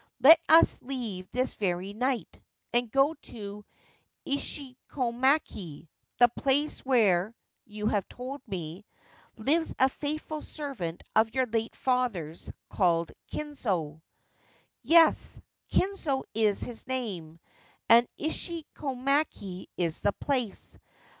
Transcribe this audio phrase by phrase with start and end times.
[0.19, 2.41] Let us leave this very night,
[2.73, 3.63] and go to
[4.25, 7.35] Ishinomaki, the place where
[7.67, 8.83] (you have told me)
[9.37, 14.01] lives a faithful servant of your late father's, called Kinzo/'
[14.81, 15.39] Yes:
[15.71, 17.39] Kinzo is his name,
[17.87, 20.79] and Ishinomaki is the place.